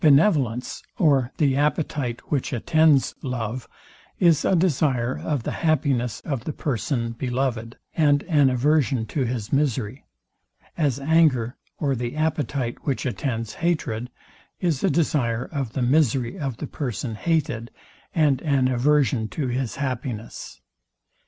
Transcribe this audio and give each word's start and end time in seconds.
Benevolence 0.03 0.81
or 0.97 1.31
the 1.37 1.55
appetite, 1.55 2.21
which 2.31 2.53
attends 2.53 3.13
love, 3.21 3.69
is 4.19 4.43
a 4.43 4.55
desire 4.55 5.15
of 5.15 5.43
the 5.43 5.51
happiness 5.61 6.21
of 6.21 6.45
the 6.45 6.53
person 6.53 7.11
beloved, 7.11 7.77
and 7.95 8.23
an 8.23 8.49
aversion 8.49 9.05
to 9.05 9.25
his 9.25 9.53
misery; 9.53 10.03
as 10.75 10.99
anger 10.99 11.55
or 11.77 11.95
the 11.95 12.15
appetite, 12.15 12.79
which 12.83 13.05
attends 13.05 13.53
hatred, 13.61 14.09
is 14.59 14.83
a 14.83 14.89
desire 14.89 15.45
of 15.51 15.73
the 15.73 15.83
misery 15.83 16.35
of 16.35 16.57
the 16.57 16.65
person 16.65 17.13
hated, 17.13 17.69
and 18.15 18.41
an 18.41 18.69
aversion 18.69 19.27
to 19.27 19.49
his 19.49 19.75
happiness. 19.75 20.61